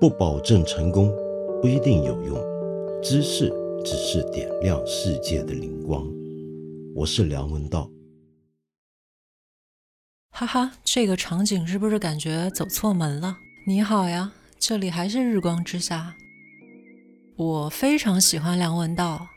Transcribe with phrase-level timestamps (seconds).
[0.00, 1.12] 不保证成功，
[1.60, 2.34] 不一定有用。
[3.02, 3.52] 知识
[3.84, 6.10] 只是点亮世界的灵光。
[6.94, 7.86] 我是梁文道。
[10.30, 13.36] 哈哈，这个场景是不是感觉走错门了？
[13.66, 16.14] 你好呀，这里还是日光之下。
[17.36, 19.28] 我非常喜欢梁文道。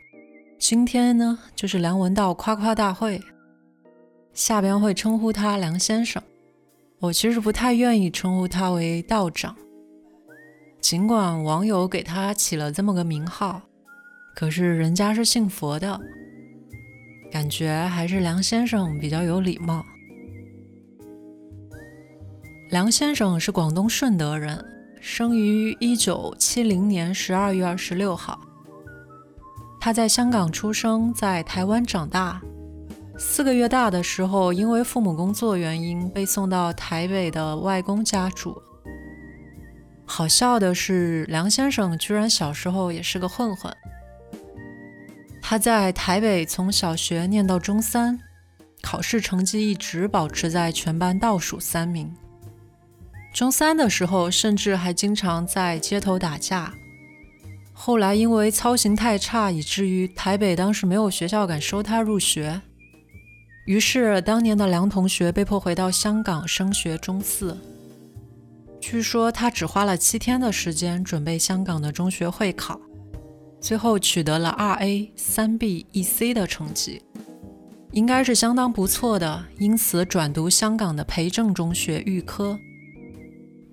[0.58, 3.20] 今天呢，就是梁文道夸夸大会，
[4.32, 6.24] 下边会称呼他梁先生。
[7.00, 9.54] 我其实不太愿意称呼他为道长。
[10.84, 13.62] 尽管网友给他起了这么个名号，
[14.36, 15.98] 可是人家是信佛的，
[17.32, 19.82] 感觉还是梁先生比较有礼貌。
[22.70, 24.62] 梁先生是广东顺德人，
[25.00, 28.38] 生于一九七零年十二月二十六号。
[29.80, 32.42] 他在香港出生，在台湾长大。
[33.18, 38.62] 四个月大的时候，因为父母工作原因，被送到台北的外公家住。
[40.06, 43.76] 好笑的是，梁先生居然小时候也是个混混。
[45.42, 48.20] 他在台北从小学念到中三，
[48.82, 52.14] 考试成绩一直保持在全班倒数三名。
[53.34, 56.72] 中三的时候，甚至还经常在街头打架。
[57.74, 62.62] 后来因为操行太差，以至于台北当时没有学校敢收他入学。
[63.66, 67.58] 于是，当年的梁同学被迫回到香港升学中四。
[68.86, 72.78] 据说他只花了七天的时间准备香港的中学会考，
[73.62, 77.02] 最后取得了二 A 三 B 一 C 的成绩，
[77.94, 79.46] 应该是相当不错的。
[79.58, 82.60] 因此转读香港的培正中学预科。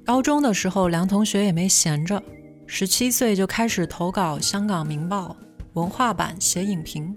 [0.06, 2.22] 高中的时候，梁同学也没闲着，
[2.69, 5.36] 十七岁就开始投稿《香港明报》
[5.72, 7.12] 文化版写影评。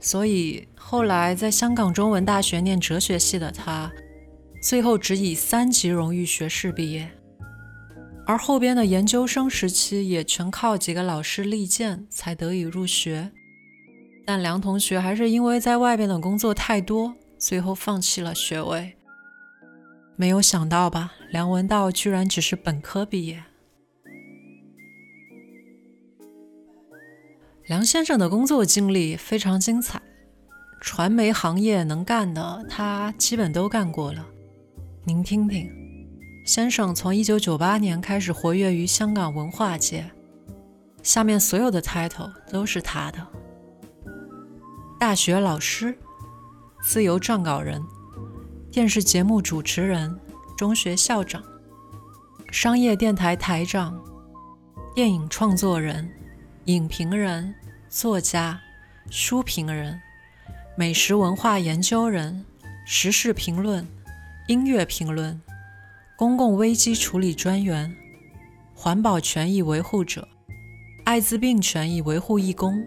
[0.00, 3.88] 所以后来在香港中文大学念哲学系的他。
[4.60, 7.08] 最后只以三级荣誉学士毕业，
[8.26, 13.30] 而后边的研究生时期也全靠几个老师力荐才得以入学。
[14.24, 18.96] 但梁同学还是因为在外边的工作太多，最后放弃了学位。
[20.16, 23.44] 没有想到吧，梁文道居然只是本科毕业。
[27.66, 30.02] 梁先生的工作经历非常精彩，
[30.80, 34.26] 传媒行业能干的他基本都干过了。
[35.08, 35.70] 您听听，
[36.44, 40.04] 先生从一九九八年开始活跃于香港文化界，
[41.00, 43.24] 下面所有的 title 都是他的：
[44.98, 45.96] 大学老师、
[46.82, 47.80] 自由撰稿人、
[48.72, 50.12] 电视节目主持人、
[50.56, 51.40] 中学校长、
[52.50, 53.96] 商业电台台长、
[54.92, 56.10] 电影创作人、
[56.64, 57.54] 影评人、
[57.88, 58.60] 作家、
[59.08, 60.00] 书评人、
[60.76, 62.44] 美食文化研究人、
[62.84, 63.86] 时事评论。
[64.48, 65.40] 音乐评论、
[66.16, 67.92] 公共危机处理专员、
[68.76, 70.28] 环保权益维护者、
[71.04, 72.86] 艾滋病权益维护义工。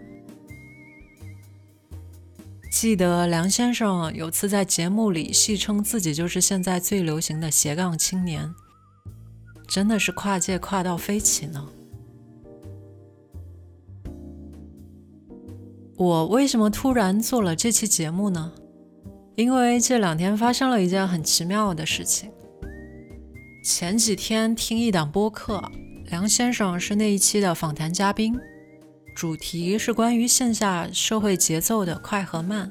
[2.72, 8.54] 记得梁先生有次在节目里戏称自己就是现在最流行的斜杠青年，
[9.68, 11.68] 真的是跨界跨到飞起呢。
[15.98, 18.50] 我为什么突然做了这期节目呢？
[19.40, 22.30] 因为这两天发生了一件很奇妙的事情。
[23.64, 25.62] 前几天听一档播客，
[26.10, 28.38] 梁先生是那一期的访谈嘉宾，
[29.16, 32.70] 主题是关于线下社会节奏的快和慢。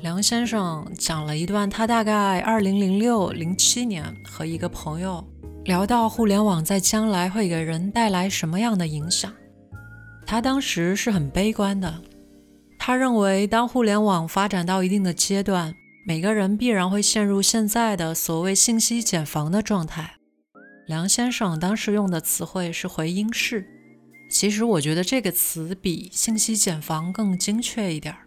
[0.00, 5.24] 梁先生讲了一段他大概二零零六零七年和一个朋友
[5.64, 9.32] 聊到互联网在将来会给人带来什么样的影响，
[10.26, 12.02] 他当时是很悲观的。
[12.88, 15.74] 他认为，当互联网发展到一定的阶段，
[16.06, 20.14] 每个人必然会陷入现在的所谓信息茧房的状态。
[20.86, 23.62] 梁先生当时用的词汇是“回音室”，
[24.32, 28.20] 其实我觉得这个词比信息茧房更精确一点儿。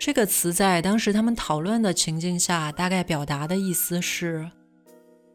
[0.00, 4.50] 这个词在当时他们讨论的情境下，大概表达的意思是：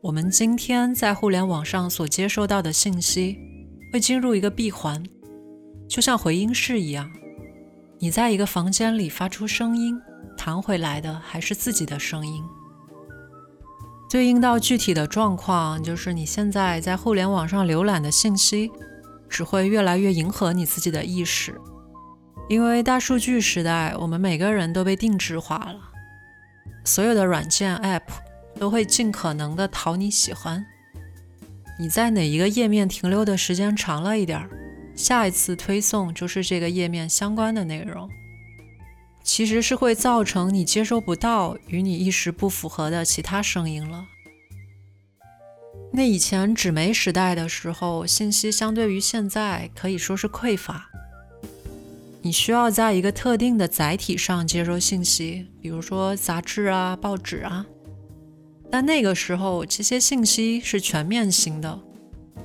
[0.02, 3.38] 我们今天在互联网上所接收到的信息，
[3.94, 5.02] 会进入一个闭环，
[5.88, 7.10] 就像回音室一样。
[8.00, 10.00] 你在一个房间里发出声音，
[10.38, 12.44] 弹回来的还是自己的声音。
[14.10, 18.72] 对应到具体的状况，就是你现在在互联网上浏览的信息，
[19.28, 21.60] 只会越来越迎合你自己的意识。
[22.48, 25.80] 因为大数据时代，我们每个人都被定制化了，
[26.86, 28.04] 所有的软件 App
[28.60, 30.66] 都会尽可能的讨你喜欢。
[31.80, 34.50] 你在哪一个页面停留的时间长了一点儿？
[34.98, 38.10] 下一次推送就是这个页面相关的内容，
[39.24, 44.04] 其实是会造成你接收不到与你意识不符合的其他声音了。
[45.94, 50.90] 那以前纸媒时代的时候，信息相对于现在可以说是匮乏。
[52.24, 57.66] 你需要在一个特定的载体上接收信息，比如说杂志啊、报纸啊。
[58.70, 61.80] 但那个时候，这些信息是全面性的，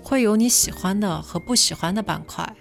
[0.03, 2.57] 会有你喜欢的和不喜欢的板块。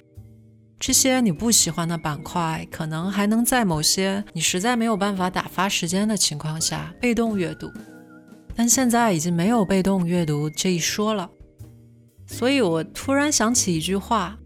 [0.80, 7.72] 这些你不喜欢的板块，可能还能在某些你实在没有办法打发时间的情况下被动阅读。
[8.56, 11.30] 但现在已经没有被动阅读这一说了，
[12.26, 14.38] 所以我突然想起一句话：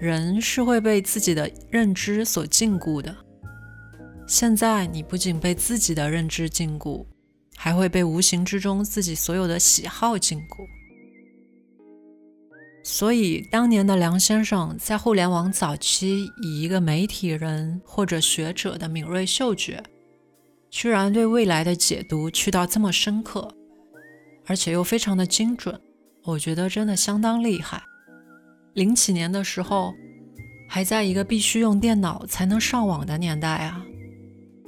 [0.00, 3.14] 人是会被自己的认知所禁锢的。
[4.26, 7.04] 现在你不仅被自己的认知禁锢，
[7.56, 10.79] 还会被无形之中自己所有的喜好禁锢。
[12.82, 19.82] 所以，当年的梁先生在互联网早期，以一个媒体人或者学者的敏锐嗅觉。
[20.70, 23.52] 居然对未来的解读去到这么深刻，
[24.46, 25.78] 而且又非常的精准，
[26.22, 27.82] 我觉得真的相当厉害。
[28.74, 29.92] 零几年的时候，
[30.68, 33.84] 还在一个必须用电脑才能上网的年代啊，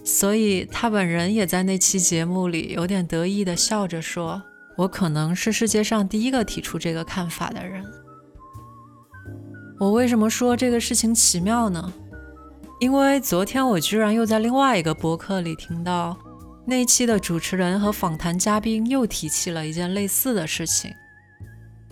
[0.05, 4.43] 所以他本人也在那期节目里有点得意的笑着说
[4.77, 7.83] ：“我可能是世界上第一个提出这个看法的人。”
[9.83, 11.93] 我为什么说这个事情奇妙呢？
[12.79, 16.17] 因为昨天我居然又在另外一个博客里听到
[16.65, 20.95] 那期的主持人和访谈嘉宾又提起了一件类似的事情，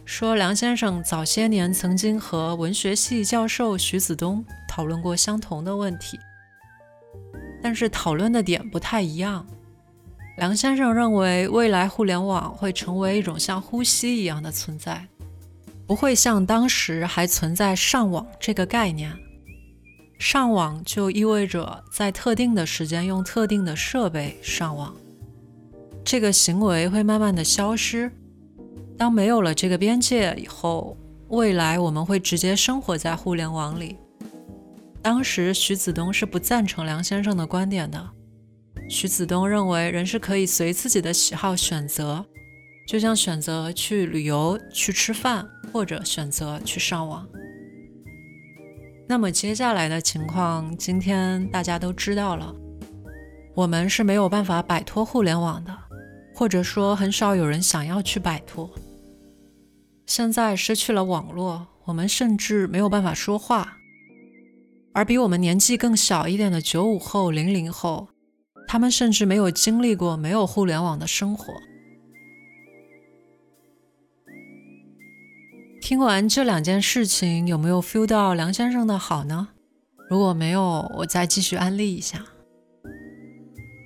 [0.05, 6.17] 说梁先生早些年曾经和文学系教授徐子东讨论过相同的问题，
[7.61, 9.45] 但是讨论的点不太一样。
[10.37, 15.09] 梁先生认为未来互联网会成为一种像呼吸一样的存在，
[15.91, 19.13] 不会像当时还存在上网这个概念。
[20.21, 24.95] 上网就意味着在特定的时间用特定的设备上网，
[26.05, 28.09] 这个行为会慢慢的消失。
[28.97, 30.97] 当没有了这个边界以后，
[31.27, 33.97] 未来我们会直接生活在互联网里。
[35.03, 38.11] 当时徐子东是不赞成梁先生的观点的。
[38.89, 42.25] 徐子东认为人是可以随自己的喜好选择，
[42.91, 47.25] 就像选择去旅游、去吃饭，或者选择去上网。
[49.09, 52.53] 那么接下来的情况，今天大家都知道了。
[53.55, 55.73] 我们是没有办法摆脱互联网的，
[56.35, 58.69] 或者说很少有人想要去摆脱。
[60.07, 63.77] 现在失去了网络，我们甚至没有办法说话。
[64.93, 68.09] 而比我们年纪更小一点的九五后、零零后，
[68.67, 71.55] 他们甚至没有经历过没有互联网的生活。
[75.81, 79.49] 听完这两件事情，有没有 feel 到梁先生的好呢？
[80.11, 82.23] 如果没有，我再继续安利一下。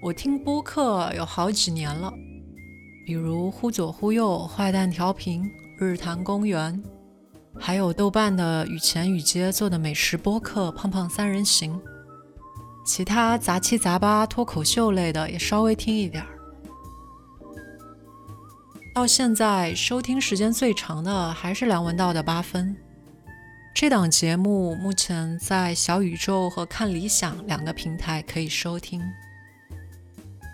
[0.03, 2.13] 我听播客有好几年了，
[3.07, 5.49] 比如忽左忽右、坏蛋调频、
[5.79, 6.83] 日坛公园，
[7.59, 11.75] 还有豆瓣的雨前雨街做的美食播客《胖胖三人行》，
[12.85, 16.34] 其他杂七杂八脱口秀类的也稍微听一点儿。
[18.95, 22.77] 到现在收听时间最长的还是梁文道的八分。
[23.75, 29.03] 这档节目目前在小宇宙和看理想两个平台可以收听。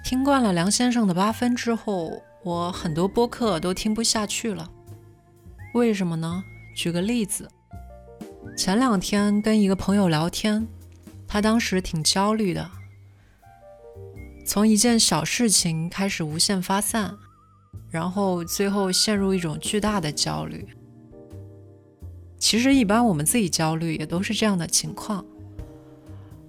[0.02, 4.70] 听惯了梁先生的八分之后，我很多播客都听不下去了。
[5.74, 6.42] 为什么呢？
[6.74, 7.46] 举个例子，
[8.56, 10.66] 前两天跟一个朋友聊天，
[11.28, 12.70] 他当时挺焦虑的，
[14.46, 17.18] 从一件小事情开始无限发散。
[17.90, 20.66] 然后最后陷入一种巨大的焦虑。
[22.38, 25.24] 其实一般我们自己焦虑也都是这样的情况。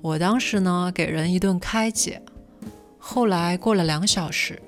[0.01, 2.21] 我当时呢给人一顿开解，
[2.97, 4.61] 后来过了两小时，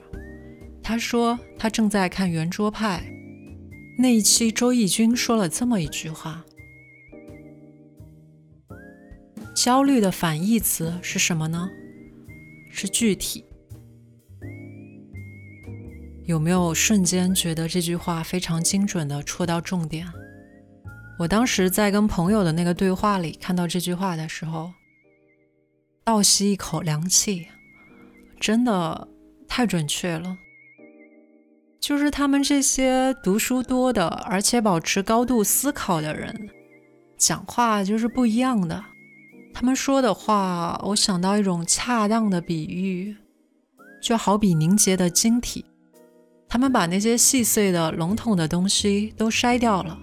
[0.81, 3.03] 他说他正在看圆桌派
[3.97, 6.43] 那一期，周轶君说了这么一句话：
[9.55, 11.69] 焦虑的反义词是什么呢？
[12.69, 13.45] 是具体。
[16.25, 20.07] 有没有瞬间觉得这句话非常精准的戳到重点？
[21.19, 24.71] 我当时在跟朋友的那个对话里看到这句话的时候，
[26.05, 27.47] 倒吸一口凉气，
[28.39, 29.07] 真的
[29.47, 30.37] 太准确了。
[31.81, 36.49] 就是他们这些读书多的，而且保持高度思考的人，
[37.17, 38.81] 讲话就是不一样的。
[39.53, 43.15] 他们说的话，我想到一种恰当的比喻，
[44.01, 45.65] 就好比凝结的晶体。
[46.53, 49.97] 他们把那些细碎的、笼统的东西都筛掉了，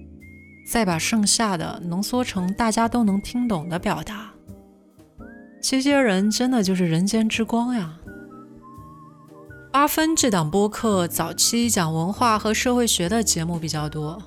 [0.69, 4.33] 再把剩下的浓缩成大家都能听懂的表达。
[5.61, 7.97] 这些人真的就是人间之光呀！
[9.71, 14.21] 八分这档播客早期讲文化和社会学的节目比较多，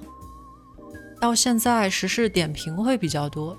[1.20, 3.54] 到现在时事点评会比较多。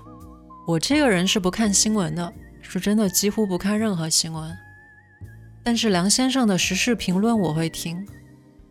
[0.66, 4.52] 我这个人是不看新闻的，是真的几乎不看任何新闻。
[5.62, 8.04] 但是梁先生的时事评论我会听，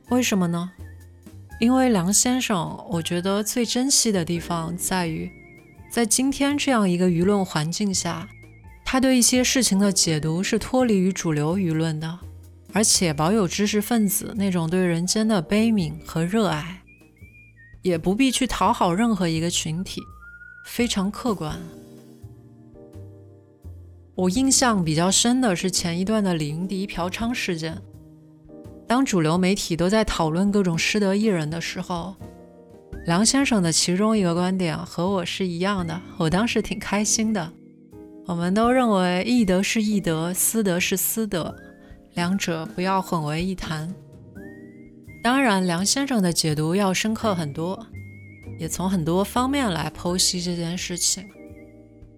[0.09, 0.71] 为什么呢？
[1.59, 5.31] 因为梁先生，我觉得最珍惜的地方在于，
[5.89, 8.27] 在今天这样一个舆论环境下，
[8.83, 12.19] 他对一些事情的解读是脱离于主流舆论的。
[12.73, 16.83] 而且保有知识分子那种对人间的悲悯和热爱，
[17.81, 20.01] 也不必去讨好任何一个群体，
[20.65, 21.57] 非常客观。
[24.13, 27.81] 我印象比较深的是前一段的李云迪嫖娼事件。
[28.87, 32.15] 当主流媒体都在讨论各种失德艺人的时候，
[33.05, 37.51] 梁先生的其中一个观点和我是一样的，我当时挺开心的。
[38.27, 41.55] 我们都认为艺德是艺德，私德是私德。
[42.15, 43.93] 两者不要混为一谈。
[45.21, 47.85] 当然，梁先生的解读要深刻很多，
[48.57, 51.27] 也从很多方面来剖析这件事情。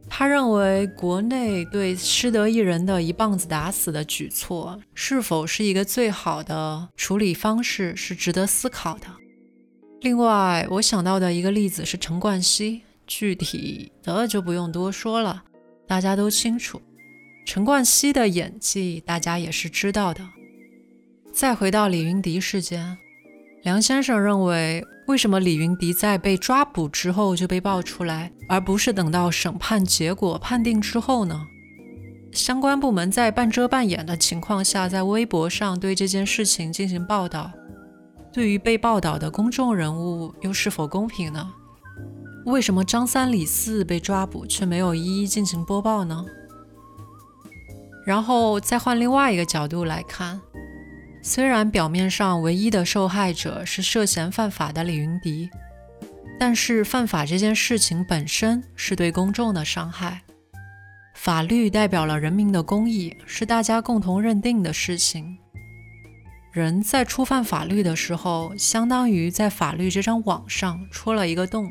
[0.10, 9.08] 他认为，国内对失德艺人的一棒子打死的举措，是否是一个最好的处理方式，是值得思考的。
[10.02, 15.44] 另外，我想到的一个例子是陈冠希，具体的就不用多说了，
[15.86, 16.82] 大家都清楚。
[17.46, 20.22] 陈冠希的演技，大家也是知道的。
[21.32, 22.98] 再回到李云迪事件，
[23.68, 31.46] 梁先生认为，为什么李云迪在被抓捕之后就被爆出来，而不是等到审判结果判定之后呢？
[32.32, 37.52] 相关部门在半遮半掩的情况下，在微博上对这件事情进行报道，
[38.32, 41.52] 对于被报道的公众人物又是否公平呢？
[42.46, 46.26] 为什么张三李四被抓捕却没有一一进行播报呢？
[48.06, 50.40] 然后再换另外一个角度来看，
[51.28, 55.50] 虽然表面上唯一的受害者是涉嫌犯法的李云迪，
[56.40, 60.22] 但是犯法这件事情本身是对公众的伤害。
[61.14, 65.38] 法律代表了人民的公义，是大家共同认定的事情。
[66.54, 71.70] 人在触犯法律的时候，相当于在法律这张网上戳了一个洞，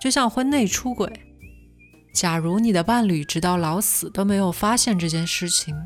[0.00, 1.08] 就像婚内出轨。
[2.12, 5.76] 假如你的伴侣直到老死都没有发现这件事情，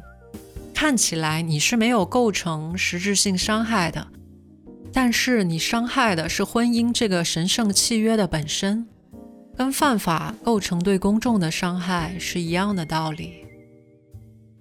[0.82, 4.08] 看起来你是没有构成实质性伤害的，
[4.92, 8.84] 但是你伤害的是婚姻这个神圣契约的本身，
[9.56, 13.46] 跟犯法构成对公众的伤害是一样的道理。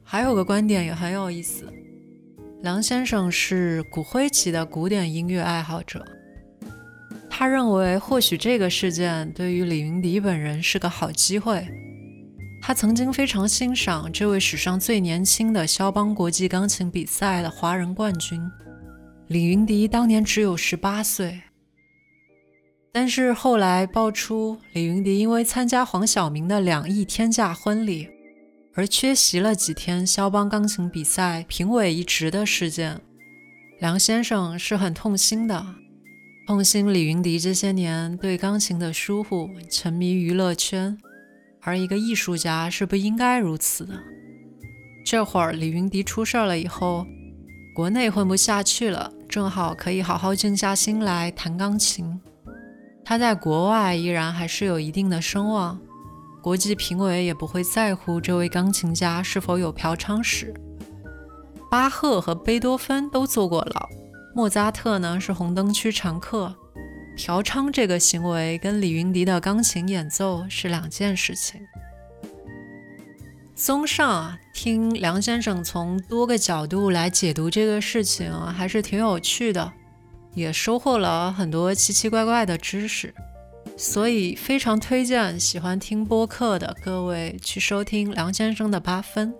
[0.04, 1.66] 还有个观点也很有意思，
[2.62, 6.06] 梁先生是骨灰级的古典音乐爱好者。
[7.32, 11.68] 他认为，或许这个事件对于李云迪本人是个好机会。
[12.62, 18.39] 他曾经非常欣赏这位史上最年轻的肖邦国际钢琴比赛的华人冠军
[19.27, 21.41] 李云迪，当年只有十八岁。
[22.94, 28.10] 但是后来爆出李云迪因为参加黄晓明的两亿天价婚礼
[28.75, 33.01] 而缺席了几天肖邦钢琴比赛评委一职的事件，
[33.80, 35.65] 梁先生是很痛心的。
[36.48, 40.98] 痛心李云迪这些年对钢琴的疏忽，沉迷娱乐圈，
[41.63, 43.94] 而一个艺术家是不应该如此的。
[45.06, 47.06] 这会儿李云迪出事了以后，
[47.75, 52.20] 国内混不下去了，正好可以好好静下心来弹钢琴。
[53.03, 55.80] 他在国外依然还是有一定的声望，
[56.41, 60.53] 国际评委也不会在乎这位钢琴家是否有嫖娼史。
[61.70, 63.89] 巴赫和贝多芬都坐过牢。
[64.34, 66.56] 莫扎特呢是红灯区常客，
[67.15, 71.62] 嫖娼这个行为跟李云迪的钢琴演奏是两件事情。
[73.53, 79.72] 综上啊，听梁先生从多个角度来解读这个事情啊，还是挺有趣的，
[80.34, 83.13] 也收获了很多奇奇怪怪的知识，
[83.77, 89.32] 所以非常推荐喜欢听播客的各位去收听梁先生的八分。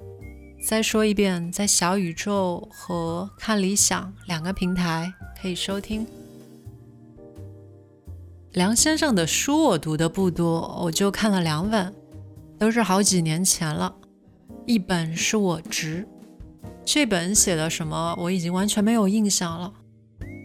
[0.68, 5.12] 再说一遍，在小宇宙和看理想两个平台
[5.42, 6.06] 可以收听。
[8.54, 11.94] 梁先生的书我读的不多，我就看了两本，
[12.60, 13.96] 都是好几年前了。
[14.66, 16.06] 一本是我执，
[16.84, 19.72] 这本写的什么我已经完全没有印象了。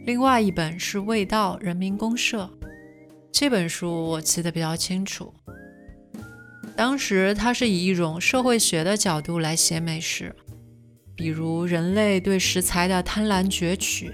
[0.04, 2.48] 另外一本是味道人民公社，
[3.32, 5.34] 这本书我记得比较清楚。
[6.76, 10.32] 当时他是以一种社会学的角度来写美食，
[11.16, 14.12] 比如人类对食材的贪婪攫取，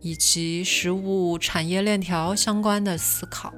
[0.00, 3.52] 以及食物产业链条相关的思考。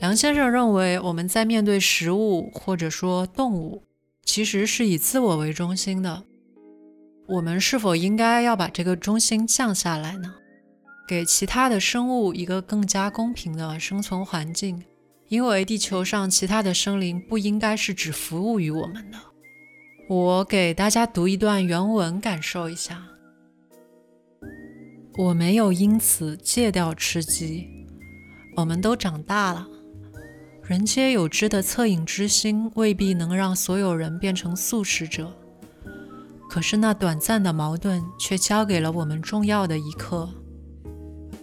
[0.00, 3.82] 梁先生认为，我们在面对食物或者说动物，
[4.24, 6.24] 其实是以自我为中心的。
[7.26, 10.34] 我们是否应该要把这个中心降下来呢？
[11.08, 14.82] 给其他的生物一个更加公平的生存环境，
[15.28, 19.18] 因为地球上其他的生灵不应该是只服务于我们的。
[20.08, 23.02] 我给大家读一段原文，感受一下。
[25.16, 27.68] 我没有因此戒掉吃鸡，
[28.56, 29.68] 我们都长大了。
[30.64, 35.32] 人皆有之的恻隐之心未必能让所有人变成素食者。
[36.48, 40.28] 可是那短暂的矛盾却教给了我们重要的一课：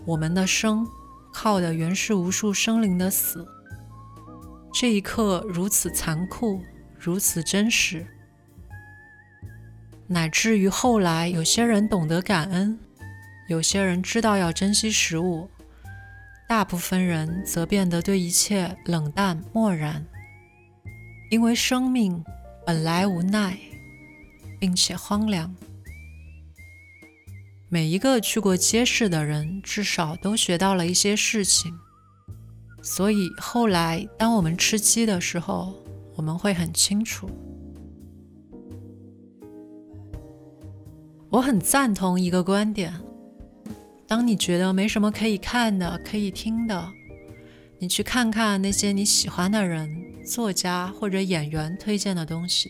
[0.05, 0.85] 我们的生
[1.31, 3.47] 靠的原是无数生灵的死。
[4.73, 6.61] 这一刻如此残酷，
[6.99, 8.05] 如此真实，
[10.07, 12.77] 乃至于后来有些人懂得感恩，
[13.51, 15.49] 有些人知道要珍惜食物，
[16.47, 20.05] 大部分人则变得对一切冷淡漠然，
[21.29, 22.23] 因为生命
[22.65, 23.57] 本来无奈。
[24.61, 25.51] 并且荒凉。
[27.67, 31.73] 每一个去过街市的人，至少都学到了一些事情。
[32.83, 35.73] 所以后来，当我们吃鸡的时候，
[36.15, 37.27] 我们会很清楚。
[41.31, 42.93] 我很赞同一个观点：
[44.11, 46.91] 当你觉得没什么可以看的、可以听的，
[47.79, 49.89] 你去看看那些你喜欢的人、
[50.25, 52.69] 作家或者演员推荐的东西。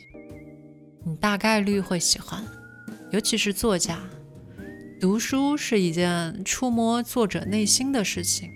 [1.03, 2.45] 你大概率会喜欢，
[3.09, 3.97] 尤其是作家。
[4.99, 8.47] 读书是一件触摸作者内心的事情。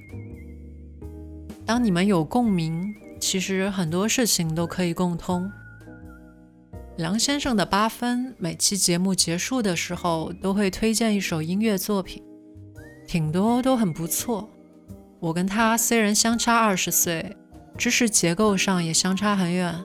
[1.65, 5.51] 当你们有共鸣，其实很多事情都可以共通。
[6.97, 12.21] 梁先生的八分每期节目结束的时候都会推荐一首音乐作品，
[13.07, 14.49] 挺多都很不错。
[15.19, 17.35] 我跟他虽然相差二十岁，
[17.77, 19.83] 知识结构上也相差很远。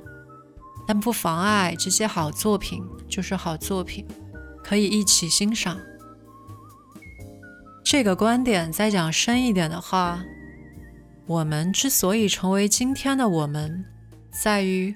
[0.86, 4.04] 但不妨碍这些好作品就是好作品，
[4.64, 5.78] 可以一起欣赏。
[7.84, 10.24] 这个观点再讲深一点的话，
[11.26, 13.84] 我们之所以成为今天的我们，
[14.30, 14.94] 在于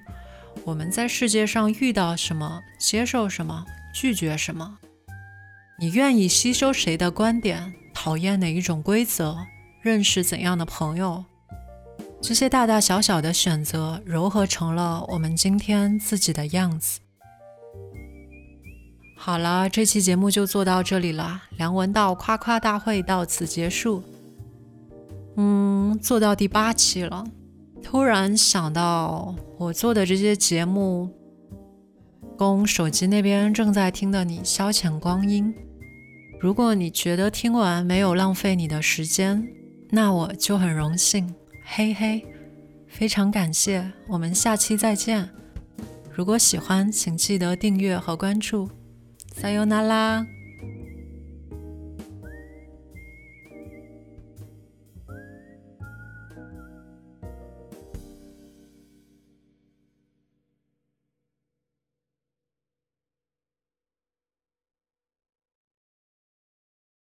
[0.65, 4.79] 我们在世界上遇到什么，接受什么，拒绝什么。
[5.79, 9.39] 你愿意吸收谁的观点，讨厌哪一种规则，
[9.81, 11.25] 认识怎样的朋友？
[12.21, 17.01] 这些大大小小的选择，糅合成了我们今天自己的样子。
[19.17, 21.43] 好了，这期节目就做到这里了。
[21.57, 24.03] 梁文道夸夸大会到此结束。
[25.37, 27.25] 嗯，做到第八期了。
[27.83, 31.11] 突然想到，我做的这些节目，
[32.37, 35.55] 供手机那边正在听的你消遣光阴。
[36.45, 39.49] 如果你觉得听完没有浪费你的时间，
[39.89, 41.35] 那我就很荣幸。
[41.65, 42.23] 嘿嘿，
[42.87, 45.27] 非常感谢，我们下期再见。
[46.13, 48.69] 如果喜欢，请记得订阅和关注。
[49.33, 50.27] 撒有那拉。